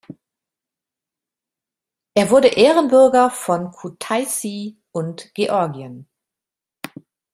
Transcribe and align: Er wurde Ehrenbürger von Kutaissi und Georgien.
Er 2.15 2.31
wurde 2.31 2.47
Ehrenbürger 2.47 3.29
von 3.29 3.69
Kutaissi 3.69 4.81
und 4.91 5.31
Georgien. 5.35 6.09